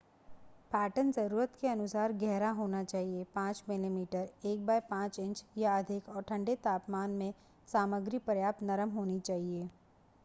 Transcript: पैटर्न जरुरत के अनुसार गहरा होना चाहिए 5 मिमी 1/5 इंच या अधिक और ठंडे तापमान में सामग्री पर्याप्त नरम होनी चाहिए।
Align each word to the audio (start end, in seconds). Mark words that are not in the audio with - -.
पैटर्न 0.71 1.11
जरुरत 1.11 1.57
के 1.61 1.67
अनुसार 1.67 2.13
गहरा 2.23 2.49
होना 2.59 2.83
चाहिए 2.83 3.25
5 3.35 3.61
मिमी 3.69 4.05
1/5 4.13 5.19
इंच 5.19 5.43
या 5.57 5.77
अधिक 5.77 6.09
और 6.09 6.21
ठंडे 6.23 6.55
तापमान 6.63 7.11
में 7.21 7.33
सामग्री 7.67 8.19
पर्याप्त 8.31 8.63
नरम 8.63 8.97
होनी 8.99 9.19
चाहिए। 9.21 9.63